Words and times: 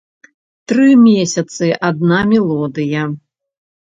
Тры 0.71 0.85
месяцы 1.07 1.69
адна 1.89 2.21
мелодыя. 2.31 3.03